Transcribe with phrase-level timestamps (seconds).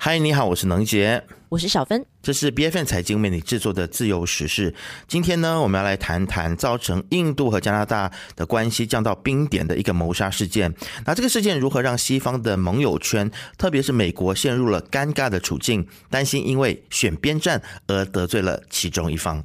[0.00, 4.72] 嗨，你好，我是能杰，我是小芬，这是 B F N 财经为你制作的自由时事。
[5.08, 10.72] 今天呢，我们要来谈谈造成印度和加拿大的关系降到冰点的一个谋杀事件。
[11.04, 19.42] 那这个事件如何让西方的盟友圈，特别是美国陷入了尴尬的处境，担心因为选边站而得罪了其中一方。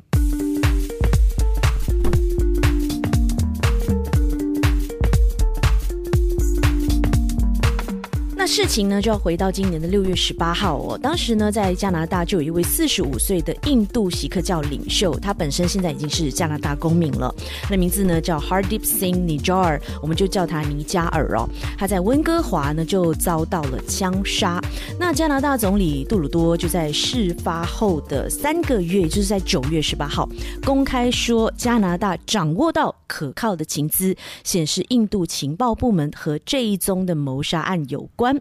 [8.63, 10.97] 事情呢，就要回到今年的六月十八号哦。
[10.97, 17.35] 当时呢，在加拿大就有一位四十五岁的印度锡克教领袖，他本身现在已经是加拿大公民了。
[17.61, 21.45] 他的名字呢叫 Hardeep Singh Nijjar，我们就叫他尼加尔哦。
[21.77, 24.61] 他在温哥华呢就遭到了枪杀。
[24.97, 30.29] 那加拿大总理杜鲁多就在事发后的三个月，就是在九月十八号，
[30.63, 38.33] 公开说加拿大掌握到可靠的情资，显示印度情报部门和这一宗的谋杀案有关。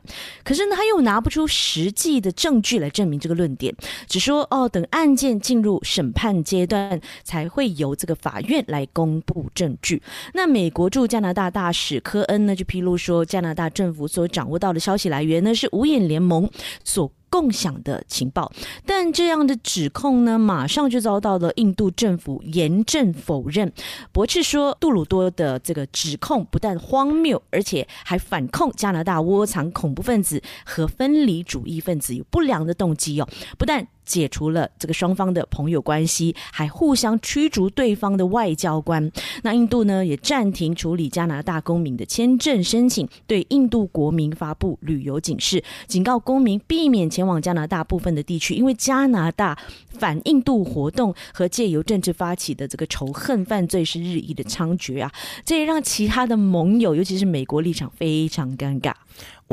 [0.44, 3.74] 可是呢，他又拿不出实际的证据来证明这个论点，
[4.06, 10.02] 只说哦，等案件进入审判阶段，才会由这个法院来公布证据。
[10.34, 16.50] 那美国驻加拿大大使科恩呢，就披露说，加拿大政府所掌握到的消息来源呢，是五眼联盟
[16.84, 17.10] 所。
[17.32, 18.52] 共享的情报，
[18.84, 23.72] 但这样的指控呢，马上就遭到了印度政府严正否认，
[24.12, 33.88] 驳斥说杜鲁多的这个指控不但荒谬，而且还反控加拿大窝藏恐怖分子和分离主义分子有不良的动机哦，不但。
[34.04, 39.10] 解除了这个双方的朋友关系，还互相驱逐对方的外交官。
[39.42, 49.58] 那印度呢，也暂停处理加拿大公民的签证申请，对印度国民发布旅游警示，警告公民避免前往加拿大部分的地区，因为加拿大
[49.90, 55.12] 反印度活动和借由政治发起的这个仇恨犯罪是日益的猖獗啊！
[55.44, 58.92] 这也让其他的盟友，尤其是美国立场非常尴尬。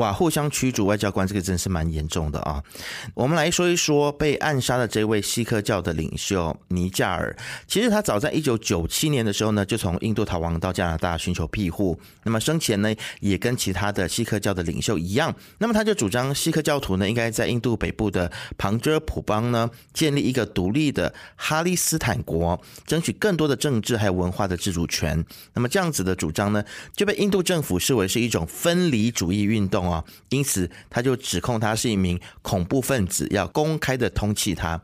[0.00, 2.62] 哇，互相驱逐外交官，这个真是蛮严重的啊！
[3.12, 7.36] 我们来说一说被暗杀的这位锡克教的领袖尼加尔。
[7.66, 12.00] 其实他早在一九九七年的时候呢，就从印度逃亡到加拿大寻求庇护。
[12.22, 12.90] 那么生前呢，
[13.20, 25.22] 也跟其他的锡克教的领袖一样，那么他就主张锡克教徒呢，应该在印度北部的旁遮普邦呢，建立一个独立的哈利斯坦国，争取更多的政治还有文化的自主权。
[25.52, 26.64] 那么这样子的主张呢，
[26.96, 29.89] 就被印度政府视为是一种分离主义运动。
[29.90, 34.80] 啊，因此他就指控他是一名恐怖分子，要公开的通缉他。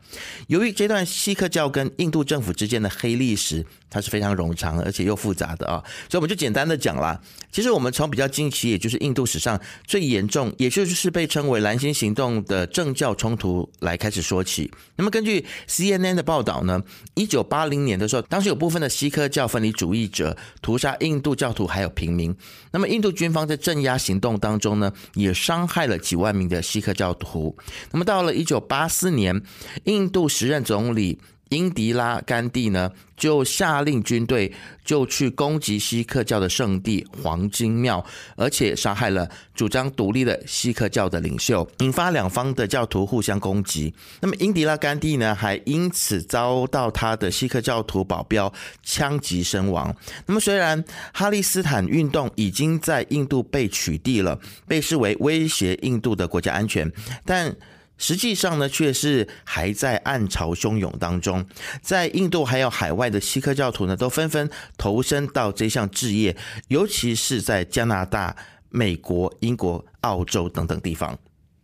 [0.47, 3.65] 由于这段锡克教跟印度政府之间的黑历史。
[3.89, 7.17] 它是非常冗长而且又复杂的啊，所以我们就简单的讲啦。
[7.53, 14.69] 其实我们从比较近期，也就是印度史上最严重，也就是被称为“蓝星行动”的政教冲突来开始说起。
[14.97, 16.83] 那么根据 CNN 的报道呢，
[17.15, 22.35] 一九八零年的时候，当时有部分的锡克教分离主义者屠杀印度教徒还有平民。
[22.71, 27.57] 那么印度军方在镇压行动当中呢，也伤害了几万名的锡克教徒。
[27.91, 29.41] 那么到了一九八四年，
[29.83, 31.19] 印度时任总理。
[31.49, 34.51] 英迪拉甘地呢，就下令军队
[34.83, 38.03] 就去攻击锡克教的圣地黄金庙，
[38.35, 43.93] 而且杀害了主张独立的锡克教的领袖，引发两方的教徒互相攻击。
[44.21, 48.51] 那么英迪拉甘地呢，还因此遭到他的锡克教徒保镖
[48.83, 49.95] 枪击身亡。
[50.25, 50.83] 那么虽然
[51.13, 56.91] 哈利斯坦运动已经在印度被取缔了，被视为威胁印度的国家安全，
[57.25, 57.55] 但。
[57.97, 61.45] 实际上呢，却是还在暗潮汹涌当中。
[61.81, 66.35] 在印度还有海外的锡克教徒呢，都纷纷投身到这项置业，
[66.67, 68.35] 尤其是在加拿大、
[68.69, 71.17] 美国、英国、澳洲等等地方。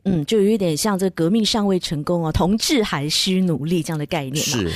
[0.06, 4.36] 嗯，就有一点像这革命尚未成功哦，同志还需努力这样的概念。
[4.36, 4.72] 是。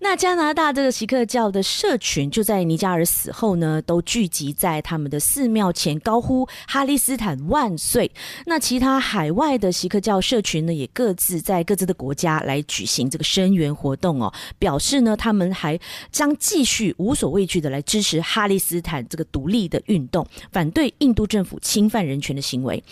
[0.00, 8.10] 那加拿大这个锡克教的社群，就在尼加尔死后呢，都聚集在他们的寺庙前，高呼“哈利斯坦万岁”。
[8.44, 15.78] 那其他海外的锡克教社群呢，也各自在各自的国家来举行这个声援活动哦，表示呢，他们还
[16.12, 22.82] 将继续无所畏惧的来支持哈利斯坦这个独立的运动，反对印度政府侵犯人权的行为。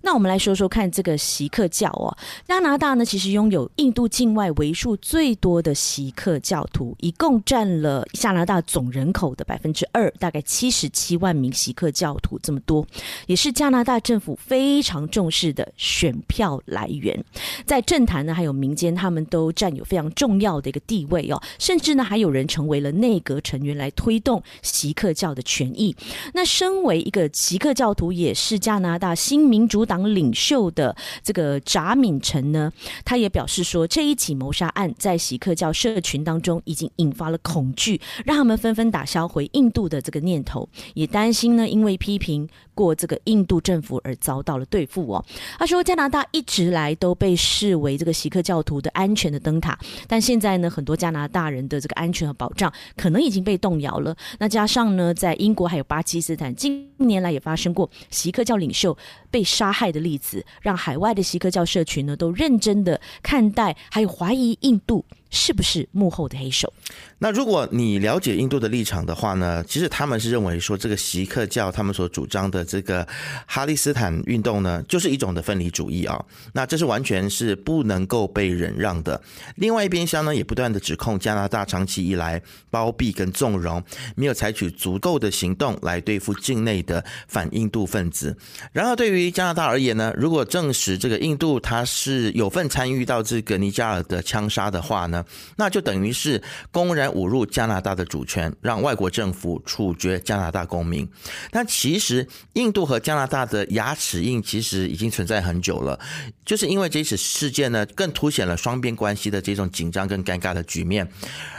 [0.00, 2.16] 那我们来说说看这个锡克教哦，
[2.48, 6.40] 加拿大呢，其实拥有印度境外为数最多的锡克。
[6.46, 12.86] 教徒一共占了加拿大总人口的百分之二，大概七十七万名锡克教徒这么多，
[13.26, 17.24] 也是加拿大政府非常重视的选票来源。
[17.64, 21.42] 在政坛呢，还有民间，他们都占有非常重要的一个地位哦。
[21.58, 25.96] 甚至呢，还有人成为了内阁成员来推动锡克教的权益。
[26.32, 30.94] 那身为一个锡克教徒，也是加拿大新民主党领袖的
[31.24, 32.72] 这个扎敏臣呢，
[33.04, 36.35] 他也表示说，这一起谋杀案在锡克教社群当。
[36.36, 45.24] 当中已经引发了恐惧，让他们纷纷打消回印度的这个念头，也担心呢，因为批评过这个印度政府而遭到了对付哦。
[45.58, 54.14] 他说，加拿大一直来都被视为这个锡克教徒的安全的灯塔，但现在呢，很多加拿大人的这个安全和保障可能已经被动摇了。
[54.38, 58.94] 那加上呢，在英国还有巴基斯坦，近年来也发生过锡克教领袖
[59.30, 65.02] 被杀害的例子，让海外的锡克教社群呢都认真的看待，还有怀疑印度。
[65.30, 66.72] 是不是幕后的黑手？
[67.18, 69.64] 那如果你了解印度的立场的话呢？
[69.66, 73.06] 其实他们是认为说，这个锡克教他们所主张的这个
[73.46, 76.22] 哈利斯坦运动呢，就是一种的分离主义啊。
[76.52, 79.20] 那这是完全是不能够被忍让的。
[79.56, 82.40] 另外一边厢呢，也不断的指控加拿大长期以来
[82.70, 83.82] 包庇跟纵容，
[84.14, 88.36] 没有采取足够的行动来对付境内的反印度分子。
[88.72, 95.24] 然而，对于加拿大而言呢，如果证实这个印度他是有份参与到这个尼加尔的枪杀的话呢？
[95.56, 101.08] 那就等于是公然侮辱加拿大的主权，让外国政府处决加拿大公民。
[101.50, 105.98] 但其实印度和加拿大的牙齿印其实已经存在很久了，
[106.44, 111.06] 就是因为这次事件呢，更凸显了双边关系的这种紧张跟尴尬的局面。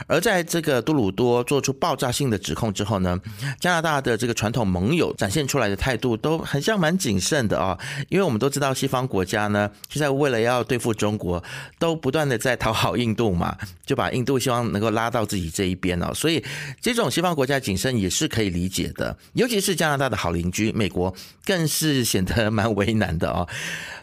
[0.06, 3.18] 而在这个杜鲁多做出爆炸性的指控之后呢，
[3.60, 7.78] 加拿大的这个传统盟友展现出来的态度都很像蛮谨慎的啊，
[8.08, 11.42] 因为我们都知道西方国家呢，现在为了要对付中国，
[11.78, 13.56] 都不断的在讨好印度嘛。
[13.84, 16.42] 就把印度希望能够拉到自己这一边哦，所以
[16.80, 21.14] 这种西方国家谨慎也是可以理解的，尤其是加拿大的好邻居美国，
[21.44, 23.46] 更是显得蛮为难的哦。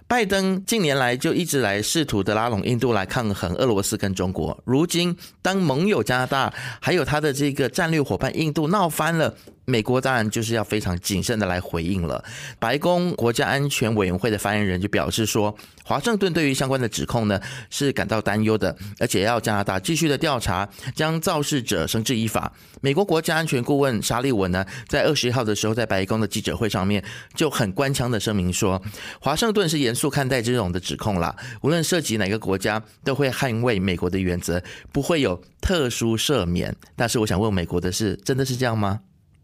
[0.08, 9.36] 拜登近年来就一直来试图的拉拢印度来抗衡俄罗斯跟中国，如今当盟友加拿大还有他的这个战略伙伴印度闹翻了。
[9.68, 12.24] 美国当然就是要非常谨慎的来回应了。
[12.60, 17.42] 白宫国家安全委员会的发言人就表示说，华盛顿对于相关的指控呢
[17.72, 22.54] 是感到担忧的，而且要加拿大继续的调查，将肇事者绳之以法。
[22.80, 27.04] 美国国家安全顾问沙利文呢，在二十一号的时候在白宫的记者会上面
[27.34, 28.80] 就很官腔的声明说，
[29.20, 34.62] 华盛顿是严肃看待这种的指控啦，无论涉及哪个国家，都会捍卫美国的原则，
[34.92, 36.76] 不会有特殊赦免。
[36.96, 39.00] 但是我想问美国的是，真的是这样吗？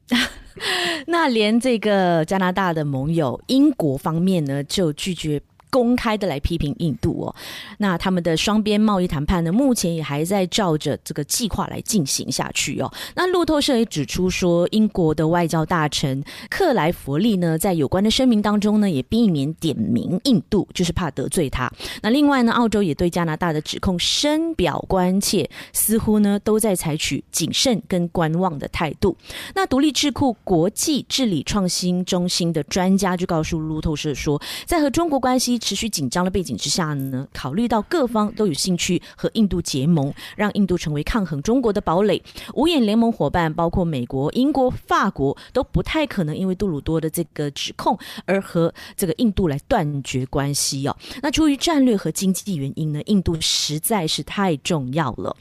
[1.08, 5.42] 那连这个加拿大的盟友英国方面呢，就拒绝。
[5.72, 7.36] 公开的来批评印度哦，
[7.80, 12.92] 那他们的双边贸易谈判呢，目前也还在照着这个计划来进行下去哦。
[13.16, 21.72] 那路透社也指出说，英国的外交大臣克莱弗利呢，在有关的声明当中呢，也避免点名印度，就是怕得罪他。
[22.04, 29.16] 那另外呢，澳洲也对加拿大的指控深表关切，似乎呢都在采取谨慎跟观望的态度。
[29.56, 42.22] 那独立智库国际治理创新中心的专家就告诉路透社说，在和中国关系持续紧张的背景之下呢，考虑到各方都有兴趣和印度结盟，让印度成为抗衡中国的堡垒，
[42.56, 50.98] 五眼联盟伙伴包括美国、英国、法国都不太可能因为杜鲁多的这个指控而和这个印度来断绝关系哦。
[51.22, 55.36] 那出于战略和经济原因呢，印度实在是太重要了。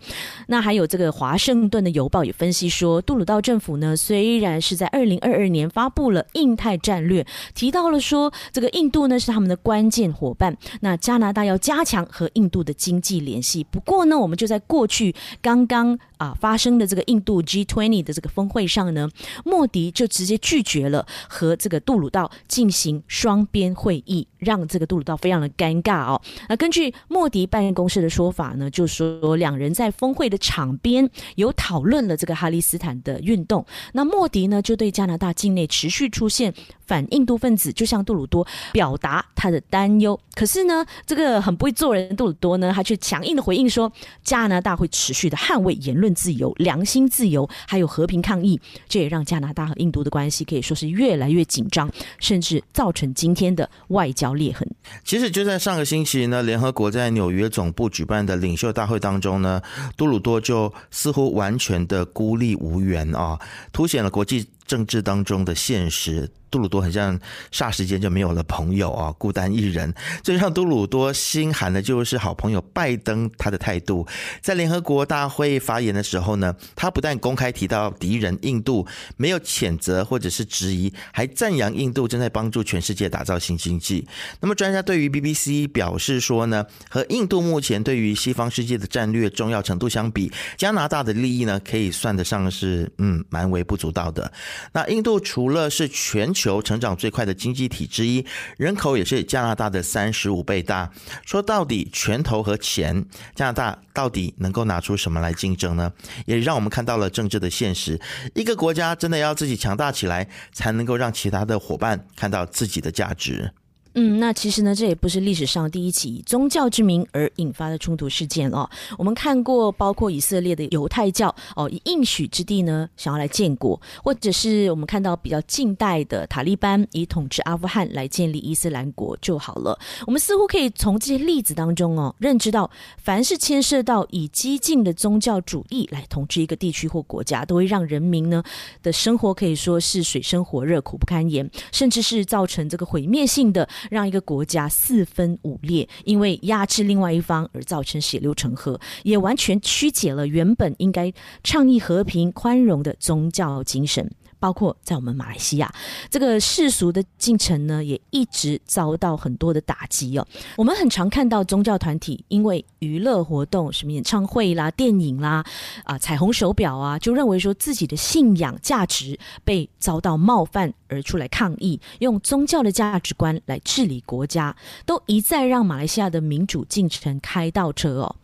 [0.49, 10.10] 那还有这个华盛顿的邮报也分析说，杜鲁道政府呢虽然是在二零二二年发布了印太战略，提到了说这个印度呢是他们的关键。
[10.13, 13.65] 伙伴，那加拿大要加强和印度的经济联系。
[13.71, 19.09] 不过呢，我们就在过去刚刚啊发生的这个印度 G20 的这个峰会上呢，
[19.45, 26.21] 莫迪就直接拒绝了和这个杜鲁道进行双边会议，让这个杜鲁道非常的尴尬哦。
[26.49, 33.65] 那根据莫迪办公室的说法呢，就说两人在峰会的场边有讨论了这个哈利斯坦的运动。
[33.93, 36.53] 那莫迪呢，就对加拿大境内持续出现
[36.91, 40.01] 反印度分子，就向杜鲁多表达他的担。
[40.01, 43.93] 忧，可是呢，这个很不会做人的杜鲁多呢，他却强硬的回应说，
[44.25, 48.61] 加拿大会持续的捍卫言论自由、良心自由，还有和平抗议。
[48.89, 54.67] 这也让加拿大和印度的关系可以说是越来越紧张，甚至造成今天的外交裂痕。
[55.05, 59.61] 其实就在上个星期呢，联合国在纽约总部举办的领袖大会当中呢，
[59.97, 63.39] 杜鲁多就似乎完全的孤立无援啊，
[63.73, 66.31] 凸显了国际政治当中的现实。
[66.49, 67.17] 杜鲁多很像
[67.53, 69.95] 霎时间就没有了朋友啊，孤单一人。
[70.21, 74.05] 最让杜鲁多心寒的就是好朋友拜登他的态度。
[74.41, 78.85] 在联合国大会发言的时候呢，他不但公开提到敌人印度，
[79.17, 84.05] 没有谴责或者是质疑，还赞扬印度正在帮助全世界打造新经济。
[84.41, 94.33] 那么专家对于 BBC 表示说呢，和印度目前对于西方世界的战略重要程度相比，加拿大的利益呢可以算得上是嗯蛮微不足道的。
[94.73, 98.25] 那印度除了是全球成长最快的经济体之一，
[98.57, 100.91] 人口也是加拿大的三十五倍大。
[101.25, 105.93] 说到底，拳头和钱，加拿大到底能够拿出什么来竞争呢？
[106.27, 108.01] 也让我们看到了政治的现实。
[108.35, 113.53] 一个国家真的要自己强大起来，才能够让其他的伙伴看到自己的价值。
[113.95, 118.69] 嗯，那其实呢，这也不是历史上第一起以宗教之名而引发的冲突事件哦。
[118.97, 129.77] 我们看过，包括以色列的犹太教哦，以应许之地呢想要来建国，或者是我们看到比较近代的塔利班以统治阿富汗来建立伊斯兰国就好了。
[130.07, 138.41] 我们似乎可以从这些例子当中哦，认知到，凡是牵涉到以激进的宗教主义来统治一个地区或国家，都会让人民呢
[138.85, 143.69] 的生活可以说是水深火热、苦不堪言，甚至是造成这个毁灭性的。
[143.89, 154.11] 让一个国家四分五裂，因为压制另外一方而造成血流成河，也完全曲解了原本应该倡议和平宽容的宗教精神。
[154.41, 155.73] 包括在我们马来西亚，
[156.11, 160.27] 这个世俗的进程呢，也一直遭到很多的打击哦。
[160.57, 165.45] 我们很常看到宗教团体因为娱乐活动，什么演唱会啦、电影啦、
[165.85, 174.57] 啊彩虹手表啊，就认为说自己的信仰价值被遭到冒犯而出来抗议，用宗教的价值观来治理国家，
[174.87, 178.17] 都一再让马来西亚的民主进程开倒车哦。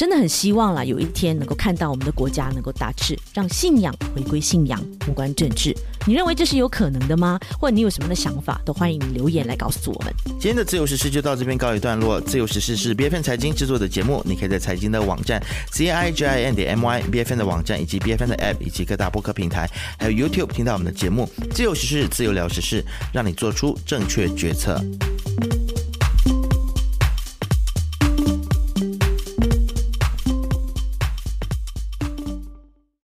[0.00, 5.76] 真的很希望啦，有一天能够看到我们的国家能够大治，让信仰回归信仰，无关政治。
[6.06, 7.38] 你认为这是有可能的吗？
[7.60, 10.10] 或者你有什么的想法，都欢迎留言来告诉我们。
[10.24, 12.18] 今天的自由时事就到这边告一段落。
[12.18, 15.38] 自由时事是 B F N 财经制作的节目，你可以在财经的网站
[15.70, 18.30] C I G I N 点 M Y B F N 的网站以及 B F N
[18.30, 21.28] 的 App 以及各大播客平台，还有 YouTube 听到我们的节目。
[21.50, 24.82] 自由时事，自由聊时事，让你做出正确决策。